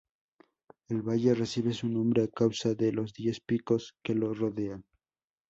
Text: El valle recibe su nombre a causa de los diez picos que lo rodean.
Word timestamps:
El 0.89 1.03
valle 1.03 1.35
recibe 1.35 1.73
su 1.75 1.87
nombre 1.87 2.23
a 2.23 2.27
causa 2.27 2.73
de 2.73 2.91
los 2.91 3.13
diez 3.13 3.39
picos 3.39 3.93
que 4.03 4.15
lo 4.15 4.33
rodean. 4.33 4.83